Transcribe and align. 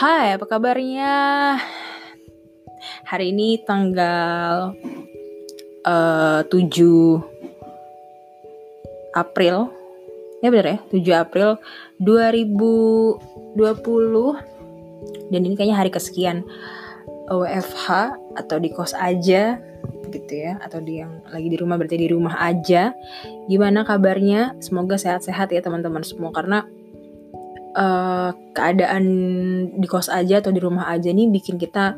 Hai, 0.00 0.32
apa 0.32 0.48
kabarnya? 0.48 1.60
Hari 3.04 3.36
ini 3.36 3.60
tanggal 3.68 4.72
uh, 5.84 6.40
7 6.40 7.20
April. 9.12 9.68
Ya 10.40 10.48
bener 10.48 10.66
ya, 10.72 10.80
7 10.88 11.04
April 11.20 11.60
2020. 12.00 13.60
Dan 15.28 15.40
ini 15.44 15.52
kayaknya 15.52 15.76
hari 15.76 15.92
kesekian 15.92 16.48
WFH 17.28 18.16
atau 18.40 18.56
di 18.56 18.72
kos 18.72 18.96
aja 18.96 19.60
gitu 20.08 20.32
ya 20.32 20.56
atau 20.64 20.80
di 20.80 21.04
yang 21.04 21.20
lagi 21.28 21.52
di 21.52 21.60
rumah 21.60 21.76
berarti 21.76 22.00
di 22.00 22.08
rumah 22.08 22.40
aja 22.40 22.96
gimana 23.46 23.86
kabarnya 23.86 24.58
semoga 24.58 24.98
sehat-sehat 24.98 25.54
ya 25.54 25.62
teman-teman 25.62 26.02
semua 26.02 26.34
karena 26.34 26.66
uh, 27.74 28.30
keadaan 28.56 29.04
di 29.76 29.86
kos 29.86 30.08
aja 30.10 30.42
atau 30.42 30.50
di 30.54 30.60
rumah 30.62 30.90
aja 30.90 31.10
nih 31.10 31.28
bikin 31.30 31.58
kita 31.58 31.94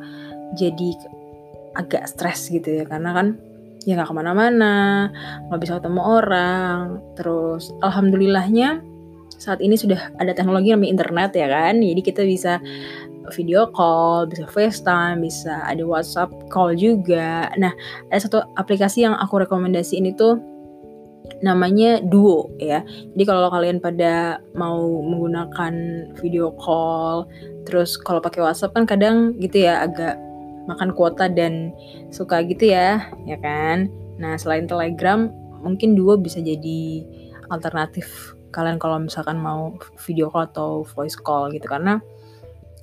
jadi 0.56 0.90
agak 1.78 2.08
stres 2.08 2.52
gitu 2.52 2.82
ya. 2.82 2.84
Karena 2.84 3.12
kan 3.16 3.26
ya 3.82 3.98
nggak 3.98 4.08
ke 4.10 4.14
mana-mana 4.14 5.08
nggak 5.48 5.60
bisa 5.60 5.78
ketemu 5.80 6.00
orang. 6.02 7.00
Terus 7.16 7.72
alhamdulillahnya 7.84 8.82
saat 9.40 9.58
ini 9.58 9.74
sudah 9.74 10.14
ada 10.22 10.36
teknologi 10.36 10.70
namanya 10.70 10.92
internet 10.92 11.30
ya 11.34 11.48
kan. 11.48 11.80
Jadi 11.80 12.00
kita 12.04 12.22
bisa 12.22 12.62
video 13.30 13.70
call, 13.70 14.26
bisa 14.26 14.50
FaceTime, 14.50 15.22
bisa 15.22 15.62
ada 15.62 15.82
WhatsApp 15.86 16.30
call 16.50 16.74
juga. 16.74 17.50
Nah, 17.54 17.70
ada 18.10 18.18
satu 18.18 18.42
aplikasi 18.58 19.06
yang 19.06 19.14
aku 19.14 19.46
rekomendasi 19.46 20.02
ini 20.02 20.10
tuh 20.18 20.42
namanya 21.42 21.98
Duo 22.00 22.54
ya. 22.56 22.86
Jadi 22.86 23.24
kalau 23.26 23.50
kalian 23.50 23.82
pada 23.82 24.38
mau 24.54 25.02
menggunakan 25.02 25.74
video 26.22 26.54
call, 26.56 27.26
terus 27.66 27.98
kalau 27.98 28.22
pakai 28.22 28.46
WhatsApp 28.46 28.74
kan 28.78 28.86
kadang 28.86 29.36
gitu 29.42 29.66
ya 29.66 29.84
agak 29.84 30.16
makan 30.70 30.94
kuota 30.94 31.26
dan 31.26 31.74
suka 32.14 32.46
gitu 32.46 32.70
ya, 32.70 33.10
ya 33.26 33.36
kan? 33.42 33.90
Nah, 34.22 34.38
selain 34.38 34.70
Telegram, 34.70 35.26
mungkin 35.60 35.98
Duo 35.98 36.14
bisa 36.14 36.38
jadi 36.38 37.02
alternatif 37.50 38.38
kalian 38.52 38.76
kalau 38.76 39.00
misalkan 39.00 39.40
mau 39.40 39.74
video 40.04 40.28
call 40.28 40.46
atau 40.52 40.84
voice 40.84 41.16
call 41.16 41.48
gitu 41.50 41.64
karena 41.66 41.98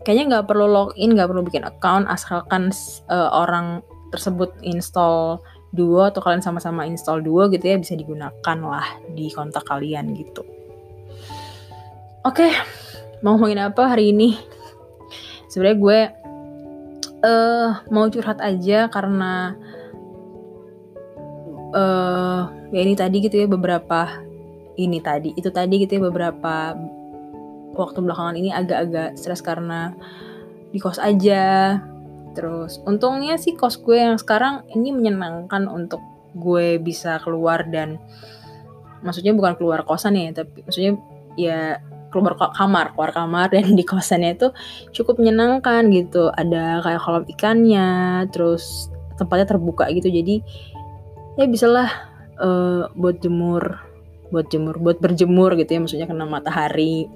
kayaknya 0.04 0.26
nggak 0.36 0.48
perlu 0.50 0.66
login 0.66 1.14
nggak 1.14 1.30
perlu 1.30 1.46
bikin 1.46 1.64
account 1.64 2.10
asalkan 2.10 2.74
uh, 3.08 3.30
orang 3.30 3.86
tersebut 4.10 4.50
install 4.66 5.38
Duo 5.70 6.02
atau 6.02 6.22
kalian 6.22 6.42
sama-sama 6.42 6.86
install 6.90 7.22
Duo 7.22 7.46
gitu 7.54 7.62
ya 7.62 7.78
bisa 7.78 7.94
digunakan 7.94 8.58
lah 8.58 8.88
di 9.14 9.30
kontak 9.30 9.66
kalian 9.70 10.18
gitu. 10.18 10.42
Oke, 12.26 12.50
mau 13.22 13.38
ngomongin 13.38 13.64
apa 13.70 13.96
hari 13.96 14.12
ini? 14.12 14.36
Sebenarnya 15.50 15.78
gue 15.78 16.00
uh, 17.26 17.70
mau 17.90 18.06
curhat 18.10 18.42
aja 18.42 18.90
karena 18.90 19.56
uh, 21.74 22.42
ya 22.70 22.80
ini 22.82 22.94
tadi 22.98 23.18
gitu 23.24 23.36
ya 23.40 23.48
beberapa 23.50 24.22
ini 24.80 25.02
tadi 25.04 25.36
itu 25.36 25.50
tadi 25.52 25.84
gitu 25.84 26.00
ya 26.00 26.02
beberapa 26.08 26.78
waktu 27.76 28.00
belakangan 28.04 28.36
ini 28.36 28.50
agak-agak 28.52 29.16
stres 29.16 29.44
karena 29.44 29.94
di 30.70 30.78
kos 30.78 31.02
aja. 31.02 31.78
Terus 32.38 32.80
untungnya 32.86 33.36
sih 33.42 33.58
kos 33.58 33.82
gue 33.82 33.98
yang 33.98 34.18
sekarang 34.22 34.68
ini 34.74 34.94
menyenangkan 34.94 35.66
untuk 35.66 36.02
gue 36.38 36.78
bisa 36.78 37.18
keluar 37.26 37.66
dan 37.68 37.98
maksudnya 39.02 39.34
bukan 39.34 39.58
keluar 39.58 39.82
kosan 39.88 40.20
ya, 40.20 40.32
tapi 40.32 40.62
maksudnya 40.62 40.94
ya 41.40 41.80
keluar 42.10 42.38
kamar, 42.38 42.94
keluar 42.94 43.12
kamar 43.14 43.48
dan 43.54 43.74
di 43.78 43.86
kosannya 43.86 44.38
itu 44.38 44.48
cukup 44.94 45.22
menyenangkan 45.22 45.90
gitu. 45.94 46.30
Ada 46.34 46.86
kayak 46.86 47.02
kolam 47.02 47.26
ikannya, 47.26 47.90
terus 48.30 48.94
tempatnya 49.18 49.58
terbuka 49.58 49.90
gitu. 49.90 50.10
Jadi 50.10 50.42
ya 51.40 51.46
bisalah 51.48 51.90
uh, 52.38 52.92
buat 52.94 53.22
jemur, 53.24 53.82
buat 54.30 54.52
jemur, 54.54 54.78
buat 54.78 55.02
berjemur 55.02 55.58
gitu 55.58 55.78
ya, 55.78 55.80
maksudnya 55.82 56.08
kena 56.10 56.30
matahari 56.30 57.10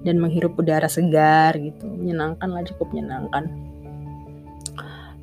dan 0.00 0.16
menghirup 0.16 0.56
udara 0.56 0.88
segar 0.88 1.60
gitu 1.60 1.84
menyenangkan 1.84 2.48
lah 2.48 2.64
cukup 2.64 2.88
menyenangkan 2.96 3.52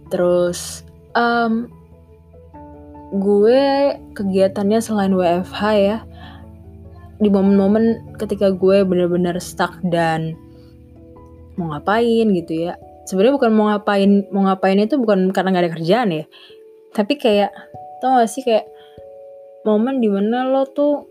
terus 0.07 0.83
um, 1.15 1.71
gue 3.15 3.63
kegiatannya 4.11 4.79
selain 4.83 5.15
WFH 5.15 5.61
ya 5.79 5.97
di 7.17 7.29
momen-momen 7.33 8.15
ketika 8.21 8.53
gue 8.53 8.85
bener-bener 8.85 9.39
stuck 9.41 9.73
dan 9.89 10.37
mau 11.57 11.73
ngapain 11.73 12.29
gitu 12.35 12.69
ya. 12.69 12.77
Sebenarnya 13.09 13.35
bukan 13.39 13.51
mau 13.55 13.65
ngapain 13.73 14.11
mau 14.29 14.45
ngapain 14.45 14.77
itu 14.77 14.99
bukan 14.99 15.33
karena 15.33 15.49
nggak 15.55 15.65
ada 15.65 15.75
kerjaan 15.79 16.09
ya. 16.13 16.25
Tapi 16.93 17.13
kayak 17.17 17.51
tau 18.03 18.21
gak 18.21 18.29
sih 18.29 18.45
kayak 18.45 18.69
momen 19.65 19.97
di 19.97 20.09
mana 20.11 20.45
lo 20.45 20.69
tuh 20.69 21.09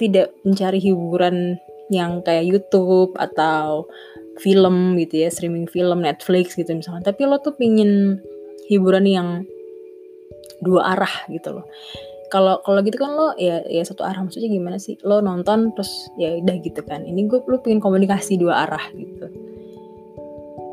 tidak 0.00 0.32
mencari 0.44 0.80
hiburan 0.80 1.60
yang 1.92 2.24
kayak 2.24 2.48
YouTube 2.48 3.14
atau 3.16 3.86
film 4.38 4.96
gitu 5.00 5.26
ya, 5.26 5.28
streaming 5.32 5.68
film 5.68 6.04
Netflix 6.04 6.54
gitu 6.54 6.70
misalnya. 6.72 7.12
Tapi 7.12 7.26
lo 7.26 7.40
tuh 7.40 7.56
pingin 7.56 8.20
hiburan 8.70 9.04
yang 9.06 9.28
dua 10.60 10.96
arah 10.96 11.14
gitu 11.28 11.60
loh. 11.60 11.66
Kalau 12.26 12.58
kalau 12.66 12.82
gitu 12.82 12.98
kan 12.98 13.14
lo 13.14 13.38
ya 13.38 13.62
ya 13.70 13.86
satu 13.86 14.02
arah 14.02 14.18
maksudnya 14.20 14.50
gimana 14.50 14.76
sih? 14.82 14.98
Lo 15.06 15.22
nonton 15.22 15.72
terus 15.72 16.10
ya 16.18 16.34
udah 16.36 16.56
gitu 16.60 16.82
kan. 16.82 17.06
Ini 17.06 17.30
gue 17.30 17.40
lo 17.46 17.62
pingin 17.62 17.78
komunikasi 17.78 18.36
dua 18.36 18.66
arah 18.66 18.82
gitu. 18.92 19.30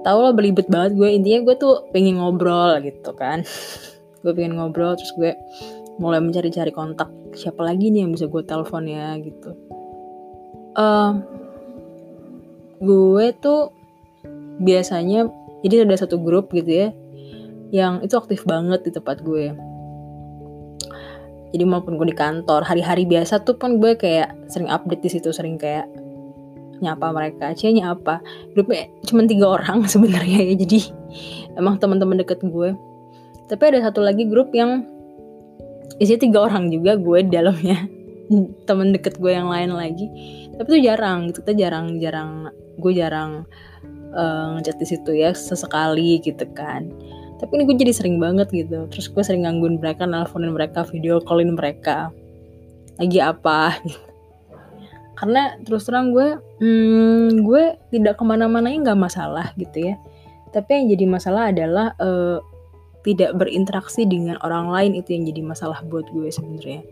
Tahu 0.04 0.18
lo 0.20 0.36
belibet 0.36 0.68
banget 0.68 1.00
gue 1.00 1.10
intinya 1.14 1.48
gue 1.48 1.56
tuh 1.56 1.88
pengen 1.94 2.20
ngobrol 2.20 2.82
gitu 2.82 3.14
kan. 3.16 3.46
gue 4.24 4.32
pengen 4.32 4.56
ngobrol 4.56 4.96
terus 4.96 5.12
gue 5.20 5.36
mulai 6.00 6.24
mencari-cari 6.24 6.72
kontak 6.74 7.12
siapa 7.38 7.62
lagi 7.62 7.92
nih 7.94 8.08
yang 8.08 8.16
bisa 8.16 8.26
gue 8.26 8.42
telepon 8.42 8.88
ya 8.88 9.14
gitu 9.22 9.52
uh, 10.80 11.12
gue 12.84 13.26
tuh 13.40 13.72
biasanya 14.60 15.32
jadi 15.64 15.88
ada 15.88 15.96
satu 15.96 16.20
grup 16.20 16.52
gitu 16.52 16.68
ya 16.68 16.90
yang 17.74 18.06
itu 18.06 18.14
aktif 18.14 18.46
banget 18.46 18.86
di 18.86 18.92
tempat 18.94 19.26
gue. 19.26 19.50
Jadi 21.54 21.64
maupun 21.66 21.98
gue 21.98 22.14
di 22.14 22.18
kantor 22.18 22.66
hari-hari 22.66 23.06
biasa 23.10 23.42
tuh 23.42 23.58
pun 23.58 23.82
gue 23.82 23.98
kayak 23.98 24.30
sering 24.50 24.70
update 24.70 25.02
di 25.02 25.10
situ 25.10 25.34
sering 25.34 25.58
kayak 25.58 25.90
nyapa 26.82 27.16
mereka 27.16 27.56
cia 27.56 27.72
apa 27.96 28.20
grupnya 28.52 28.92
cuma 29.08 29.24
tiga 29.24 29.56
orang 29.56 29.86
sebenarnya 29.94 30.52
ya 30.52 30.54
jadi 30.60 30.80
emang 31.58 31.82
teman-teman 31.82 32.22
deket 32.22 32.46
gue. 32.46 32.78
Tapi 33.50 33.64
ada 33.74 33.90
satu 33.90 34.06
lagi 34.06 34.30
grup 34.30 34.54
yang 34.54 34.86
isinya 35.98 36.20
tiga 36.22 36.40
orang 36.46 36.70
juga 36.70 36.98
gue 36.98 37.20
di 37.26 37.32
dalamnya 37.34 37.90
temen 38.64 38.96
deket 38.96 39.20
gue 39.20 39.32
yang 39.32 39.52
lain 39.52 39.76
lagi. 39.76 40.08
Tapi 40.56 40.68
tuh 40.68 40.82
jarang 40.82 41.32
gitu 41.32 41.44
kita 41.44 41.54
jarang 41.68 42.00
jarang 42.00 42.50
gue 42.80 42.94
jarang 42.96 43.44
uh, 44.16 44.58
ngechat 44.58 44.78
di 44.80 44.88
situ 44.88 45.12
ya 45.18 45.36
sesekali 45.36 46.22
gitu 46.24 46.46
kan. 46.56 46.88
Tapi 47.42 47.52
ini 47.60 47.64
gue 47.68 47.76
jadi 47.76 47.94
sering 47.94 48.18
banget 48.24 48.48
gitu. 48.56 48.88
Terus 48.88 49.12
gue 49.12 49.24
sering 49.26 49.44
gangguin 49.44 49.82
mereka 49.82 50.08
nelfonin 50.08 50.56
mereka 50.56 50.88
video 50.88 51.20
callin 51.20 51.58
mereka. 51.58 52.14
Lagi 52.96 53.20
apa? 53.20 53.76
Karena 55.20 55.56
terus 55.62 55.86
terang 55.86 56.16
gue 56.16 56.40
hmm, 56.64 57.44
gue 57.44 57.64
tidak 57.92 58.18
ke 58.20 58.24
mana-mana 58.24 58.72
nggak 58.72 59.00
masalah 59.00 59.52
gitu 59.60 59.92
ya. 59.92 59.96
Tapi 60.54 60.70
yang 60.70 60.86
jadi 60.94 61.06
masalah 61.10 61.50
adalah 61.50 61.98
uh, 61.98 62.38
tidak 63.04 63.36
berinteraksi 63.36 64.08
dengan 64.08 64.40
orang 64.48 64.72
lain 64.72 64.92
itu 64.96 65.12
yang 65.12 65.28
jadi 65.28 65.42
masalah 65.44 65.84
buat 65.84 66.08
gue 66.16 66.32
sebenarnya 66.32 66.88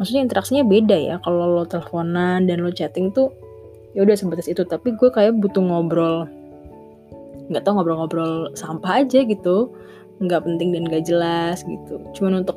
maksudnya 0.00 0.24
interaksinya 0.24 0.64
beda 0.64 0.96
ya 0.96 1.16
kalau 1.20 1.60
lo 1.60 1.68
teleponan 1.68 2.48
dan 2.48 2.64
lo 2.64 2.72
chatting 2.72 3.12
tuh 3.12 3.28
ya 3.92 4.00
udah 4.00 4.16
sebatas 4.16 4.48
itu. 4.48 4.64
Tapi 4.64 4.96
gue 4.96 5.12
kayak 5.12 5.36
butuh 5.36 5.60
ngobrol 5.60 6.24
nggak 7.52 7.66
tau 7.66 7.76
ngobrol-ngobrol 7.76 8.56
sampah 8.56 9.04
aja 9.04 9.20
gitu. 9.28 9.68
Nggak 10.24 10.48
penting 10.48 10.72
dan 10.72 10.88
gak 10.88 11.04
jelas 11.04 11.60
gitu. 11.68 12.00
Cuman 12.16 12.40
untuk 12.40 12.56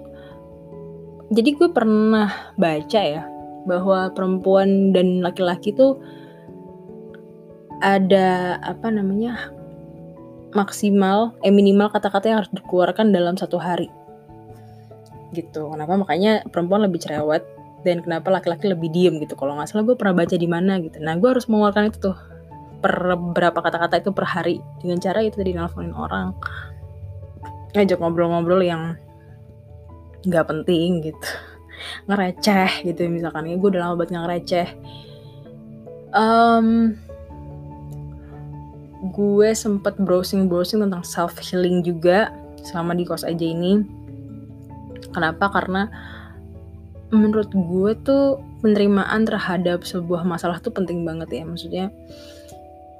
jadi 1.35 1.51
gue 1.51 1.69
pernah 1.75 2.55
baca 2.55 3.01
ya 3.03 3.27
bahwa 3.67 4.11
perempuan 4.15 4.95
dan 4.95 5.19
laki-laki 5.19 5.75
tuh 5.75 5.99
ada 7.83 8.59
apa 8.63 8.87
namanya 8.87 9.51
maksimal 10.55 11.35
eh 11.43 11.51
minimal 11.51 11.89
kata-kata 11.91 12.31
yang 12.31 12.39
harus 12.43 12.53
dikeluarkan 12.53 13.11
dalam 13.11 13.35
satu 13.35 13.57
hari 13.59 13.89
gitu. 15.33 15.73
Kenapa? 15.73 15.97
Makanya 15.97 16.45
perempuan 16.47 16.85
lebih 16.85 17.01
cerewet 17.01 17.43
dan 17.83 17.99
kenapa 17.99 18.31
laki-laki 18.31 18.71
lebih 18.71 18.89
diem 18.89 19.19
gitu. 19.19 19.35
Kalau 19.35 19.59
nggak 19.59 19.67
salah 19.69 19.83
gue 19.83 19.97
pernah 19.99 20.15
baca 20.23 20.35
di 20.37 20.47
mana 20.47 20.79
gitu. 20.79 20.97
Nah 21.03 21.19
gue 21.19 21.29
harus 21.29 21.45
mengeluarkan 21.51 21.91
itu 21.91 21.97
tuh 21.99 22.17
per 22.83 23.15
berapa 23.15 23.55
kata-kata 23.55 24.03
itu 24.03 24.11
per 24.11 24.27
hari 24.27 24.59
dengan 24.83 24.99
cara 24.99 25.23
itu 25.23 25.39
tadi 25.39 25.55
nelfonin 25.55 25.95
orang 25.95 26.35
ngajak 27.71 27.95
ngobrol-ngobrol 27.99 28.59
yang 28.63 28.95
nggak 30.23 30.45
penting 30.47 31.03
gitu. 31.11 31.29
Ngereceh 32.07 32.87
gitu 32.87 33.11
misalkan. 33.11 33.51
Ya 33.51 33.59
gue 33.59 33.69
udah 33.69 33.81
lama 33.83 33.95
banget 33.99 34.11
ngereceh. 34.15 34.69
Um, 36.13 36.93
gue 39.11 39.49
sempet 39.51 39.99
browsing 39.99 40.47
browsing 40.47 40.79
tentang 40.79 41.03
self 41.03 41.35
healing 41.43 41.83
juga 41.83 42.31
selama 42.63 42.95
di 42.95 43.03
kos 43.03 43.27
aja 43.27 43.43
ini 43.43 43.83
kenapa? 45.13 45.53
Karena 45.53 45.87
menurut 47.13 47.53
gue 47.53 47.91
tuh 48.01 48.41
penerimaan 48.65 49.23
terhadap 49.23 49.85
sebuah 49.85 50.25
masalah 50.25 50.57
tuh 50.57 50.73
penting 50.73 51.05
banget 51.05 51.29
ya. 51.29 51.43
Maksudnya 51.45 51.93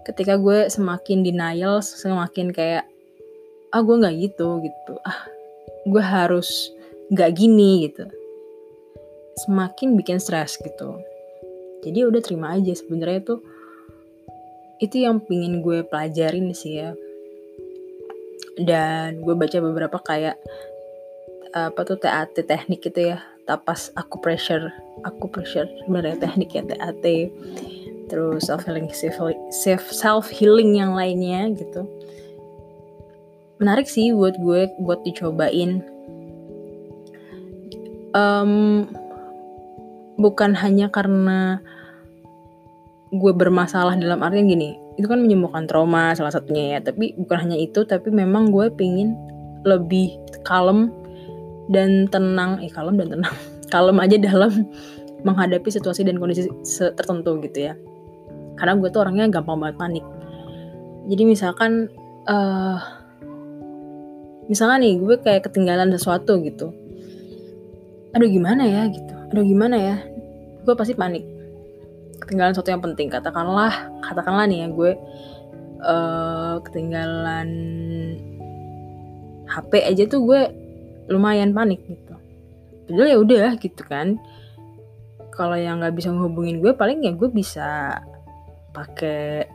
ketika 0.05 0.37
gue 0.37 0.69
semakin 0.69 1.25
denial 1.25 1.81
semakin 1.81 2.53
kayak 2.53 2.85
ah 3.73 3.81
gue 3.81 3.95
nggak 3.97 4.15
gitu 4.21 4.61
gitu. 4.61 4.93
Ah 5.01 5.25
gue 5.89 6.03
harus 6.03 6.69
nggak 7.09 7.31
gini 7.33 7.89
gitu. 7.89 8.05
Semakin 9.47 9.97
bikin 9.97 10.21
stres 10.21 10.61
gitu. 10.61 11.01
Jadi 11.83 11.99
udah 12.05 12.21
terima 12.23 12.53
aja 12.55 12.71
sebenarnya 12.71 13.25
tuh 13.25 13.39
itu 14.77 15.03
yang 15.03 15.23
pingin 15.23 15.63
gue 15.65 15.81
pelajarin 15.87 16.53
sih 16.53 16.79
ya. 16.79 16.93
Dan 18.53 19.25
gue 19.25 19.33
baca 19.33 19.57
beberapa 19.57 19.97
kayak 19.97 20.37
apa 21.53 21.79
tuh 21.85 22.01
TAT 22.01 22.33
teknik 22.33 22.81
gitu 22.81 23.13
ya. 23.13 23.17
Tapas 23.45 23.93
aku 23.93 24.17
pressure 24.19 24.73
aku 25.05 25.29
pressure. 25.29 25.69
Sebenarnya 25.85 26.17
teknik 26.17 26.57
ya 26.57 26.65
TAT 26.65 27.05
terus 28.11 28.45
self 28.45 28.67
healing 28.67 28.91
self 29.49 29.83
self 29.89 30.25
healing 30.29 30.77
yang 30.77 30.97
lainnya 30.97 31.53
gitu. 31.53 31.87
Menarik 33.61 33.87
sih 33.87 34.11
buat 34.11 34.35
gue 34.37 34.69
buat 34.81 35.01
dicobain. 35.05 35.81
Um, 38.13 38.85
bukan 40.21 40.53
hanya 40.53 40.93
karena 40.93 41.57
gue 43.09 43.33
bermasalah 43.33 43.97
dalam 43.97 44.21
artian 44.21 44.45
gini 44.45 44.77
itu 44.93 45.09
kan 45.09 45.17
menyembuhkan 45.17 45.65
trauma 45.65 46.13
salah 46.13 46.33
satunya 46.33 46.77
ya. 46.77 46.79
Tapi 46.81 47.17
bukan 47.17 47.49
hanya 47.49 47.57
itu 47.57 47.85
tapi 47.85 48.09
memang 48.09 48.53
gue 48.53 48.69
pingin 48.73 49.15
lebih 49.63 50.13
kalem 50.43 50.91
dan 51.71 52.07
tenang 52.11 52.59
eh 52.59 52.71
kalem 52.71 52.99
dan 52.99 53.19
tenang. 53.19 53.35
Kalem 53.73 53.97
aja 53.97 54.21
dalam 54.21 54.69
menghadapi 55.25 55.65
situasi 55.71 56.05
dan 56.05 56.21
kondisi 56.21 56.45
tertentu 56.93 57.41
gitu 57.41 57.71
ya. 57.71 57.73
Karena 58.53 58.77
gue 58.77 58.89
tuh 58.93 59.01
orangnya 59.01 59.31
gampang 59.33 59.57
banget 59.57 59.75
panik. 59.81 60.05
Jadi 61.09 61.23
misalkan 61.25 61.89
uh, 62.29 62.77
misalkan 64.45 64.85
nih 64.85 65.01
gue 65.01 65.15
kayak 65.25 65.49
ketinggalan 65.49 65.89
sesuatu 65.89 66.37
gitu. 66.45 66.69
Aduh 68.13 68.29
gimana 68.29 68.61
ya 68.67 68.85
gitu. 68.93 69.13
Aduh 69.33 69.41
gimana 69.41 69.75
ya. 69.79 69.95
Gue 70.61 70.77
pasti 70.77 70.93
panik. 70.93 71.25
Ketinggalan 72.21 72.53
sesuatu 72.53 72.69
yang 72.69 72.83
penting. 72.83 73.09
Katakanlah 73.09 73.89
katakanlah 74.05 74.45
nih 74.45 74.63
ya 74.63 74.67
gue 74.69 74.91
uh, 75.81 76.55
ketinggalan 76.61 77.49
HP 79.49 79.71
aja 79.81 80.03
tuh 80.07 80.21
gue 80.29 80.41
lumayan 81.07 81.51
panik 81.51 81.83
gitu. 81.87 82.15
Padahal 82.87 83.07
ya 83.09 83.17
udah 83.19 83.51
gitu 83.59 83.83
kan. 83.87 84.19
Kalau 85.33 85.57
yang 85.57 85.81
nggak 85.81 85.97
bisa 85.97 86.13
ngehubungin 86.13 86.61
gue 86.61 86.77
paling 86.77 87.01
ya 87.01 87.11
gue 87.15 87.29
bisa 87.31 87.99
pakai 88.75 89.49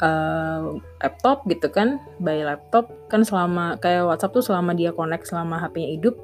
uh, 0.00 0.80
laptop 1.02 1.44
gitu 1.46 1.68
kan. 1.68 2.00
By 2.22 2.42
laptop 2.46 2.88
kan 3.12 3.26
selama 3.26 3.76
kayak 3.78 4.08
WhatsApp 4.08 4.34
tuh 4.36 4.44
selama 4.44 4.72
dia 4.72 4.96
connect 4.96 5.28
selama 5.28 5.60
HP-nya 5.60 5.90
hidup 6.00 6.16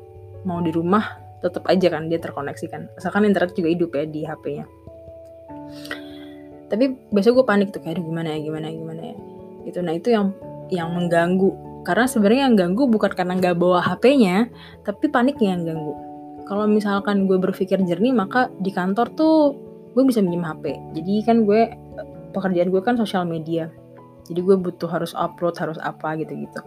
mau 0.46 0.62
di 0.62 0.70
rumah 0.72 1.20
tetap 1.44 1.68
aja 1.68 1.92
kan 1.92 2.08
dia 2.08 2.18
terkoneksi 2.22 2.66
kan. 2.72 2.88
Asalkan 2.96 3.28
internet 3.28 3.52
juga 3.52 3.68
hidup 3.68 3.90
ya 3.92 4.04
di 4.08 4.20
HP-nya 4.24 4.66
tapi 6.66 6.98
biasa 7.14 7.30
gue 7.30 7.44
panik 7.46 7.70
tuh 7.70 7.82
kayak 7.82 8.02
gimana 8.02 8.34
ya 8.34 8.38
gimana 8.42 8.66
ya 8.70 8.74
gimana 8.74 9.02
ya. 9.14 9.16
Gitu. 9.66 9.78
Nah 9.82 9.94
itu 9.94 10.08
yang 10.10 10.26
yang 10.70 10.88
mengganggu 10.90 11.50
karena 11.86 12.10
sebenarnya 12.10 12.50
yang 12.50 12.58
ganggu 12.58 12.90
bukan 12.90 13.14
karena 13.14 13.38
nggak 13.38 13.54
bawa 13.62 13.78
HP-nya 13.78 14.50
tapi 14.82 15.06
paniknya 15.06 15.54
yang 15.54 15.62
ganggu. 15.62 15.94
Kalau 16.50 16.66
misalkan 16.66 17.30
gue 17.30 17.38
berpikir 17.38 17.78
jernih 17.86 18.10
maka 18.10 18.50
di 18.58 18.74
kantor 18.74 19.06
tuh 19.14 19.54
gue 19.94 20.02
bisa 20.02 20.18
minjem 20.18 20.42
HP 20.42 20.74
jadi 20.98 21.12
kan 21.22 21.46
gue 21.46 21.70
pekerjaan 22.34 22.74
gue 22.74 22.82
kan 22.82 22.98
sosial 22.98 23.22
media. 23.22 23.70
Jadi 24.26 24.42
gue 24.42 24.58
butuh 24.58 24.90
harus 24.90 25.14
upload 25.14 25.54
harus 25.62 25.78
apa 25.78 26.18
gitu 26.18 26.34
gitu 26.34 26.60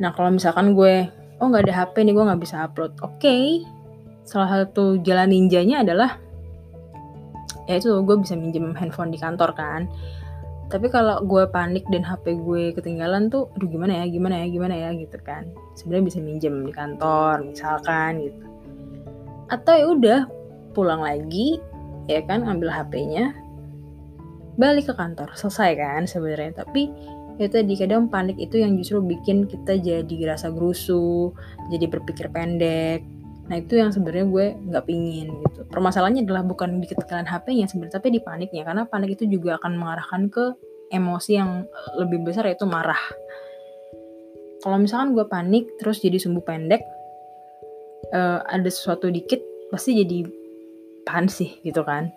nah 0.00 0.10
kalau 0.10 0.34
misalkan 0.34 0.74
gue 0.74 1.06
oh 1.38 1.46
nggak 1.46 1.68
ada 1.68 1.74
HP 1.86 2.02
nih 2.04 2.12
gue 2.12 2.24
nggak 2.28 2.42
bisa 2.42 2.68
upload. 2.68 2.92
Oke 3.00 3.24
okay. 3.24 3.44
salah 4.28 4.68
satu 4.68 5.00
jalan 5.00 5.32
ninjanya 5.32 5.80
adalah 5.86 6.20
ya 7.70 7.78
itu 7.78 7.88
gue 8.02 8.16
bisa 8.18 8.34
minjem 8.34 8.74
handphone 8.74 9.14
di 9.14 9.18
kantor 9.18 9.54
kan 9.54 9.86
tapi 10.72 10.88
kalau 10.88 11.20
gue 11.28 11.44
panik 11.52 11.84
dan 11.92 12.00
HP 12.00 12.40
gue 12.40 12.72
ketinggalan 12.72 13.28
tuh 13.28 13.52
aduh 13.52 13.68
gimana 13.68 14.00
ya 14.00 14.04
gimana 14.08 14.40
ya 14.40 14.46
gimana 14.48 14.74
ya 14.74 14.88
gitu 14.96 15.20
kan. 15.20 15.44
Sebenarnya 15.76 16.04
bisa 16.08 16.18
minjem 16.24 16.64
di 16.64 16.72
kantor 16.72 17.44
misalkan 17.44 18.24
gitu. 18.24 18.40
Atau 19.52 19.74
ya 19.76 19.86
udah 19.92 20.20
pulang 20.72 21.04
lagi 21.04 21.60
ya 22.08 22.24
kan 22.24 22.48
ambil 22.48 22.72
HP-nya 22.72 23.36
balik 24.56 24.88
ke 24.88 24.94
kantor. 24.96 25.28
Selesai 25.36 25.76
kan 25.76 26.08
sebenarnya. 26.08 26.64
Tapi 26.64 26.88
ya 27.36 27.52
tadi 27.52 27.76
kadang 27.76 28.08
panik 28.08 28.40
itu 28.40 28.64
yang 28.64 28.72
justru 28.80 29.04
bikin 29.04 29.44
kita 29.44 29.76
jadi 29.76 30.08
gerasa 30.08 30.48
gerusu 30.52 31.32
jadi 31.72 31.88
berpikir 31.88 32.28
pendek 32.28 33.04
Nah 33.52 33.60
itu 33.60 33.76
yang 33.76 33.92
sebenarnya 33.92 34.24
gue 34.32 34.46
nggak 34.72 34.84
pingin 34.88 35.28
gitu. 35.44 35.68
Permasalahannya 35.68 36.24
adalah 36.24 36.40
bukan 36.40 36.80
di 36.80 36.88
ketinggalan 36.88 37.28
HP-nya 37.28 37.68
sebenarnya, 37.68 38.00
tapi 38.00 38.08
di 38.08 38.24
paniknya 38.24 38.64
karena 38.64 38.88
panik 38.88 39.20
itu 39.20 39.28
juga 39.28 39.60
akan 39.60 39.76
mengarahkan 39.76 40.32
ke 40.32 40.56
emosi 40.88 41.36
yang 41.36 41.68
lebih 42.00 42.24
besar 42.24 42.48
yaitu 42.48 42.64
marah. 42.64 42.96
Kalau 44.64 44.80
misalkan 44.80 45.12
gue 45.12 45.28
panik 45.28 45.68
terus 45.76 46.00
jadi 46.00 46.16
sumbu 46.16 46.40
pendek, 46.40 46.80
uh, 48.16 48.40
ada 48.48 48.72
sesuatu 48.72 49.12
dikit 49.12 49.44
pasti 49.68 50.00
jadi 50.00 50.24
pan 51.04 51.28
sih 51.28 51.60
gitu 51.60 51.84
kan. 51.84 52.08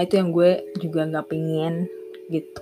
itu 0.00 0.16
yang 0.16 0.32
gue 0.32 0.64
juga 0.80 1.04
nggak 1.04 1.28
pingin 1.28 1.84
gitu. 2.32 2.60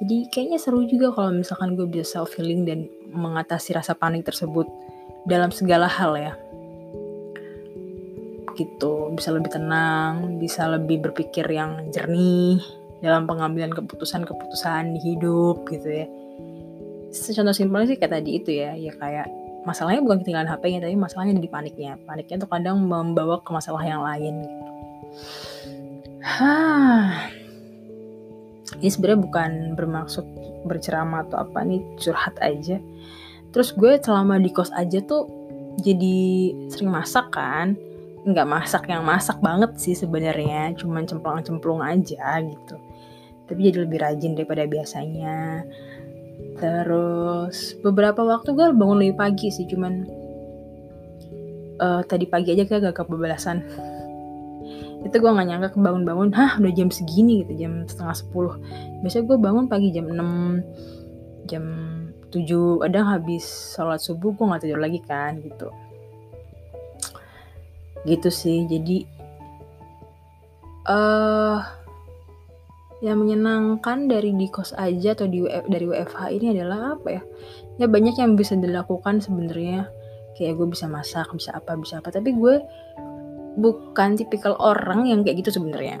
Jadi 0.00 0.32
kayaknya 0.32 0.56
seru 0.56 0.88
juga 0.88 1.12
kalau 1.12 1.36
misalkan 1.36 1.76
gue 1.76 1.84
bisa 1.84 2.16
self 2.16 2.32
healing 2.40 2.64
dan 2.64 2.88
mengatasi 3.12 3.76
rasa 3.76 3.92
panik 3.92 4.24
tersebut 4.24 4.64
dalam 5.28 5.50
segala 5.52 5.88
hal 5.88 6.16
ya. 6.16 6.32
Gitu 8.56 8.92
bisa 9.16 9.32
lebih 9.32 9.50
tenang 9.52 10.36
bisa 10.36 10.68
lebih 10.68 11.00
berpikir 11.10 11.48
yang 11.48 11.88
jernih 11.92 12.60
dalam 13.00 13.24
pengambilan 13.24 13.72
keputusan-keputusan 13.72 14.96
di 14.96 15.00
hidup 15.00 15.64
gitu 15.68 15.88
ya. 15.88 16.06
Contoh 17.10 17.56
simpelnya 17.56 17.90
sih 17.90 17.98
kayak 17.98 18.20
tadi 18.20 18.30
itu 18.38 18.50
ya 18.54 18.76
ya 18.76 18.94
kayak 18.94 19.26
masalahnya 19.66 20.00
bukan 20.04 20.22
ketinggalan 20.22 20.48
HP-nya 20.48 20.80
tapi 20.84 20.96
masalahnya 20.96 21.40
di 21.40 21.50
paniknya. 21.50 21.96
Paniknya 22.04 22.36
tuh 22.40 22.48
kadang 22.48 22.80
membawa 22.84 23.40
ke 23.42 23.50
masalah 23.50 23.82
yang 23.82 24.04
lain 24.04 24.44
gitu. 24.44 24.70
Hah. 26.20 27.32
ini 28.78 28.86
sebenarnya 28.86 29.20
bukan 29.20 29.50
bermaksud 29.74 30.24
berceramah 30.64 31.26
atau 31.26 31.42
apa 31.42 31.64
nih 31.66 31.82
curhat 31.98 32.36
aja 32.38 32.78
terus 33.50 33.74
gue 33.74 33.98
selama 33.98 34.38
di 34.38 34.50
kos 34.54 34.70
aja 34.74 35.02
tuh 35.02 35.26
jadi 35.78 36.18
sering 36.70 36.90
masak 36.90 37.32
kan. 37.34 37.74
Nggak 38.20 38.48
masak 38.48 38.84
yang 38.92 39.02
masak 39.02 39.40
banget 39.40 39.72
sih 39.80 39.96
sebenarnya 39.96 40.76
cuman 40.76 41.08
cemplung-cemplung 41.08 41.80
aja 41.80 42.42
gitu. 42.44 42.76
Tapi 43.48 43.58
jadi 43.66 43.88
lebih 43.88 43.98
rajin 43.98 44.36
daripada 44.36 44.68
biasanya. 44.68 45.64
Terus 46.60 47.80
beberapa 47.80 48.20
waktu 48.20 48.52
gue 48.52 48.66
bangun 48.76 49.00
lebih 49.00 49.16
pagi 49.16 49.48
sih 49.48 49.64
cuman 49.64 50.04
uh, 51.80 52.02
tadi 52.04 52.28
pagi 52.28 52.52
aja 52.52 52.68
kayak 52.68 52.92
gak 52.92 52.96
kebablasan. 53.04 53.64
Itu 55.08 55.16
gue 55.16 55.30
gak 55.32 55.48
nyangka 55.48 55.80
kebangun-bangun 55.80 56.36
hah 56.36 56.60
udah 56.60 56.72
jam 56.76 56.92
segini 56.92 57.40
gitu 57.48 57.64
jam 57.64 57.88
setengah 57.88 58.16
sepuluh. 58.20 58.54
Biasanya 59.00 59.24
gue 59.32 59.38
bangun 59.40 59.64
pagi 59.64 59.88
jam 59.96 60.12
6 60.12 61.48
jam 61.48 61.64
tujuh 62.30 62.86
kadang 62.86 63.06
habis 63.10 63.44
sholat 63.74 63.98
subuh 63.98 64.32
gue 64.34 64.46
nggak 64.46 64.62
tidur 64.62 64.80
lagi 64.80 65.00
kan 65.02 65.38
gitu. 65.42 65.68
Gitu 68.06 68.28
sih 68.32 68.64
jadi 68.70 69.04
uh, 70.88 71.58
yang 73.00 73.16
menyenangkan 73.20 74.08
dari 74.08 74.36
di 74.36 74.46
kos 74.52 74.76
aja 74.76 75.16
atau 75.16 75.24
di 75.28 75.44
dari 75.44 75.86
WFH 75.88 76.20
ini 76.36 76.56
adalah 76.56 76.96
apa 76.96 77.08
ya? 77.20 77.22
Ya 77.80 77.86
banyak 77.88 78.16
yang 78.16 78.36
bisa 78.36 78.56
dilakukan 78.56 79.24
sebenarnya. 79.24 79.88
Kayak 80.36 80.56
gue 80.56 80.66
bisa 80.72 80.88
masak 80.88 81.28
bisa 81.36 81.56
apa 81.56 81.76
bisa 81.76 82.00
apa. 82.00 82.12
Tapi 82.12 82.32
gue 82.32 82.60
bukan 83.56 84.16
tipikal 84.16 84.56
orang 84.60 85.08
yang 85.08 85.20
kayak 85.24 85.44
gitu 85.44 85.60
sebenarnya. 85.60 86.00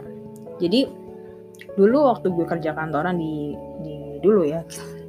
Jadi 0.60 0.88
dulu 1.76 2.08
waktu 2.12 2.32
gue 2.32 2.46
kerja 2.48 2.76
kantoran 2.76 3.16
di 3.16 3.56
di 3.80 3.96
dulu 4.20 4.44
ya 4.44 4.60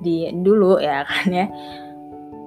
di 0.00 0.28
dulu 0.42 0.80
ya 0.80 1.04
kan 1.06 1.28
ya. 1.32 1.46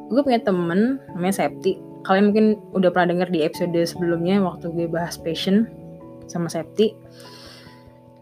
Gue 0.09 0.21
punya 0.25 0.41
temen 0.41 0.97
namanya 1.13 1.45
Septi. 1.45 1.77
Kalian 2.05 2.31
mungkin 2.31 2.45
udah 2.73 2.89
pernah 2.89 3.13
denger 3.13 3.29
di 3.29 3.39
episode 3.45 3.77
sebelumnya 3.85 4.41
waktu 4.41 4.71
gue 4.73 4.87
bahas 4.89 5.19
passion 5.19 5.69
sama 6.25 6.49
Septi. 6.49 6.93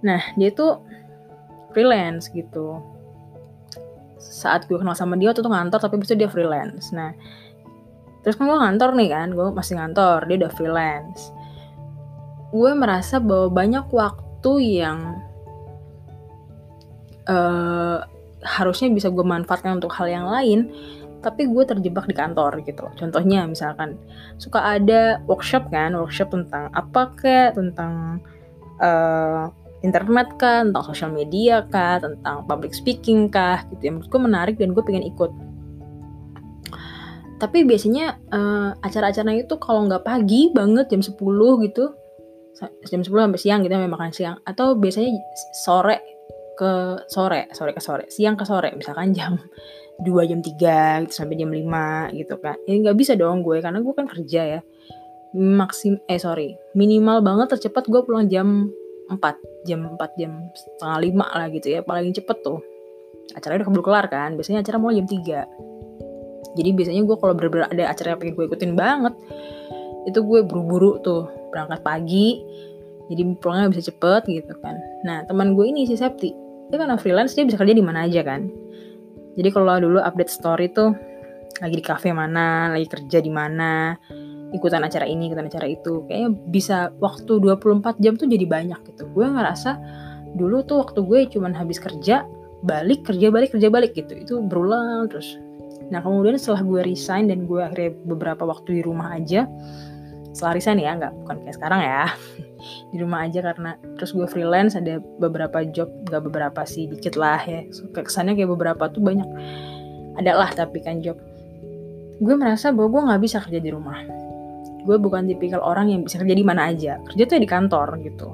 Nah 0.04 0.20
dia 0.36 0.52
tuh 0.52 0.84
freelance 1.72 2.28
gitu. 2.34 2.82
Saat 4.18 4.68
gue 4.68 4.76
kenal 4.76 4.98
sama 4.98 5.16
dia 5.16 5.32
waktu 5.32 5.46
itu 5.46 5.52
ngantor 5.52 5.80
tapi 5.80 5.96
bisa 6.02 6.14
dia 6.18 6.28
freelance. 6.28 6.92
Nah 6.92 7.16
terus 8.26 8.36
kan 8.36 8.52
gue 8.52 8.60
ngantor 8.60 8.92
nih 8.98 9.10
kan 9.14 9.28
gue 9.32 9.48
masih 9.56 9.80
ngantor 9.80 10.28
dia 10.28 10.36
udah 10.44 10.52
freelance. 10.52 11.32
Gue 12.52 12.72
merasa 12.76 13.20
bahwa 13.20 13.52
banyak 13.52 13.88
waktu 13.92 14.54
yang 14.84 15.20
uh, 17.28 18.00
harusnya 18.46 18.94
bisa 18.94 19.10
gue 19.10 19.26
manfaatkan 19.26 19.82
untuk 19.82 19.94
hal 19.98 20.10
yang 20.10 20.28
lain 20.30 20.70
tapi 21.26 21.50
gue 21.50 21.64
terjebak 21.66 22.06
di 22.06 22.14
kantor 22.14 22.62
gitu 22.62 22.86
contohnya 22.94 23.50
misalkan 23.50 23.98
suka 24.38 24.62
ada 24.78 25.18
workshop 25.26 25.74
kan 25.74 25.98
workshop 25.98 26.30
tentang 26.30 26.70
apa 26.78 27.10
kayak 27.18 27.58
tentang 27.58 28.22
uh, 28.82 29.50
internet 29.86 30.34
kah, 30.42 30.66
tentang 30.66 30.84
sosial 30.86 31.12
media 31.14 31.66
kah, 31.70 32.02
tentang 32.02 32.46
public 32.50 32.74
speaking 32.74 33.30
kah, 33.30 33.62
gitu 33.74 33.82
ya. 33.90 33.92
Menurut 33.94 34.10
gue 34.10 34.22
menarik 34.22 34.56
dan 34.58 34.74
gue 34.74 34.84
pengen 34.84 35.06
ikut. 35.06 35.32
Tapi 37.38 37.70
biasanya 37.70 38.18
uh, 38.34 38.74
acara-acaranya 38.82 39.46
itu 39.46 39.56
kalau 39.62 39.86
nggak 39.86 40.02
pagi 40.02 40.50
banget 40.50 40.90
jam 40.90 41.06
10 41.06 41.22
gitu, 41.70 41.94
jam 42.90 43.02
10 43.06 43.06
sampai 43.06 43.42
siang 43.42 43.62
gitu 43.62 43.78
makan 43.78 44.10
siang. 44.10 44.42
Atau 44.42 44.74
biasanya 44.74 45.14
sore 45.54 46.17
ke 46.58 47.06
sore, 47.08 47.48
sore 47.54 47.72
ke 47.72 47.82
sore, 47.82 48.10
siang 48.10 48.34
ke 48.34 48.44
sore, 48.44 48.74
misalkan 48.74 49.14
jam 49.14 49.38
2 50.02 50.30
jam 50.30 50.42
3 50.42 51.06
gitu 51.06 51.14
sampai 51.14 51.38
jam 51.38 51.50
5 51.54 52.18
gitu 52.18 52.36
kan. 52.42 52.58
Ya 52.66 52.74
nggak 52.82 52.98
bisa 52.98 53.14
dong 53.14 53.46
gue 53.46 53.62
karena 53.62 53.82
gue 53.82 53.94
kan 53.94 54.10
kerja 54.10 54.42
ya. 54.58 54.62
Maksim 55.38 56.02
eh 56.10 56.18
sorry, 56.18 56.58
minimal 56.74 57.22
banget 57.22 57.58
tercepat 57.58 57.86
gue 57.86 58.02
pulang 58.02 58.26
jam 58.26 58.74
4 59.08 59.64
jam 59.64 59.80
4 59.96 60.20
jam 60.20 60.32
setengah 60.52 61.00
5 61.00 61.38
lah 61.40 61.48
gitu 61.52 61.68
ya 61.72 61.80
paling 61.84 62.12
cepet 62.12 62.38
tuh 62.44 62.60
acaranya 63.36 63.64
udah 63.64 63.68
keburu 63.68 63.84
kelar 63.84 64.06
kan 64.12 64.36
biasanya 64.36 64.64
acara 64.64 64.78
mulai 64.80 65.00
jam 65.00 65.08
3 65.08 66.56
jadi 66.60 66.70
biasanya 66.76 67.02
gue 67.04 67.16
kalau 67.20 67.34
bener-bener 67.36 67.68
ada 67.72 67.84
acara 67.92 68.16
yang 68.16 68.20
pengen 68.20 68.34
gue 68.36 68.46
ikutin 68.48 68.74
banget 68.76 69.14
itu 70.08 70.20
gue 70.24 70.40
buru-buru 70.48 71.00
tuh 71.04 71.28
berangkat 71.52 71.84
pagi 71.84 72.40
jadi 73.08 73.24
pulangnya 73.40 73.72
bisa 73.76 73.92
cepet 73.92 74.22
gitu 74.28 74.54
kan 74.60 74.76
nah 75.04 75.24
teman 75.28 75.56
gue 75.56 75.66
ini 75.68 75.88
si 75.88 75.96
Septi 75.96 76.32
dia 76.68 76.78
karena 76.78 76.96
freelance 77.00 77.34
dia 77.34 77.48
bisa 77.48 77.58
kerja 77.60 77.74
di 77.76 77.84
mana 77.84 78.08
aja 78.08 78.22
kan 78.24 78.48
jadi 79.38 79.50
kalau 79.54 79.78
dulu 79.78 80.00
update 80.02 80.32
story 80.34 80.74
tuh 80.74 80.98
lagi 81.62 81.76
di 81.78 81.86
cafe 81.86 82.14
mana 82.14 82.70
lagi 82.74 82.86
kerja 82.86 83.18
di 83.22 83.32
mana 83.34 83.98
ikutan 84.56 84.84
acara 84.84 85.04
ini, 85.04 85.28
ikutan 85.28 85.48
acara 85.48 85.68
itu. 85.68 86.08
Kayaknya 86.08 86.30
bisa 86.48 86.78
waktu 87.04 87.40
24 87.40 88.00
jam 88.00 88.16
tuh 88.16 88.28
jadi 88.30 88.46
banyak 88.48 88.80
gitu. 88.94 89.04
Gue 89.12 89.28
ngerasa 89.28 89.76
dulu 90.38 90.64
tuh 90.64 90.84
waktu 90.84 91.00
gue 91.04 91.20
cuman 91.38 91.52
habis 91.56 91.82
kerja, 91.82 92.24
balik, 92.64 93.04
kerja 93.08 93.28
balik, 93.34 93.56
kerja 93.56 93.68
balik 93.68 93.92
gitu. 93.98 94.14
Itu 94.16 94.34
berulang 94.44 95.12
terus. 95.12 95.36
Nah 95.92 96.04
kemudian 96.04 96.36
setelah 96.40 96.64
gue 96.64 96.82
resign 96.84 97.32
dan 97.32 97.48
gue 97.48 97.60
akhirnya 97.64 97.96
beberapa 98.08 98.44
waktu 98.48 98.80
di 98.80 98.82
rumah 98.84 99.16
aja, 99.16 99.48
setelah 100.38 100.54
resign 100.62 100.78
ya, 100.78 100.94
nggak 100.94 101.14
bukan 101.26 101.36
kayak 101.42 101.56
sekarang 101.58 101.82
ya, 101.82 102.06
di 102.94 102.98
rumah 103.02 103.26
aja 103.26 103.42
karena 103.42 103.74
terus 103.98 104.14
gue 104.14 104.30
freelance 104.30 104.78
ada 104.78 105.02
beberapa 105.18 105.66
job, 105.66 105.90
nggak 106.06 106.22
beberapa 106.30 106.62
sih, 106.70 106.86
dikit 106.86 107.18
lah 107.18 107.42
ya. 107.42 107.66
So, 107.74 107.90
kesannya 107.90 108.38
kayak 108.38 108.54
beberapa 108.54 108.86
tuh 108.94 109.02
banyak, 109.02 109.26
ada 110.22 110.38
lah 110.38 110.54
tapi 110.54 110.86
kan 110.86 111.02
job. 111.02 111.18
Gue 112.22 112.38
merasa 112.38 112.70
bahwa 112.70 112.94
gue 112.94 113.02
nggak 113.10 113.22
bisa 113.26 113.38
kerja 113.42 113.58
di 113.58 113.74
rumah. 113.74 113.98
Gue 114.86 115.02
bukan 115.02 115.26
tipikal 115.26 115.66
orang 115.66 115.90
yang 115.90 116.06
bisa 116.06 116.22
kerja 116.22 116.38
di 116.38 116.46
mana 116.46 116.70
aja. 116.70 117.02
Kerja 117.10 117.24
tuh 117.26 117.36
ya 117.38 117.42
di 117.42 117.50
kantor 117.50 117.88
gitu. 118.06 118.30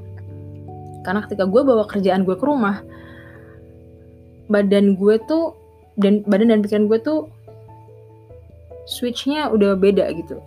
Karena 1.08 1.24
ketika 1.24 1.48
gue 1.48 1.62
bawa 1.64 1.88
kerjaan 1.88 2.28
gue 2.28 2.36
ke 2.36 2.44
rumah 2.44 2.84
badan 4.52 5.00
gue 5.00 5.16
tuh 5.24 5.56
dan 5.96 6.26
badan 6.28 6.52
dan 6.52 6.60
pikiran 6.62 6.86
gue 6.92 7.00
tuh 7.00 7.20
switchnya 8.84 9.48
udah 9.48 9.80
beda 9.80 10.12
gitu 10.14 10.44